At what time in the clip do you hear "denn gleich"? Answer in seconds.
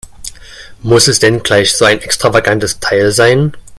1.19-1.75